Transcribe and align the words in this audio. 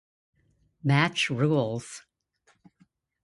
Match 0.83 1.29
rules 1.29 2.01